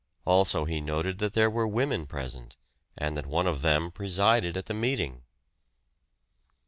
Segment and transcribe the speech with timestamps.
[0.25, 2.57] Also he noted that there were women present,
[2.97, 5.21] and that one of them presided at the meeting.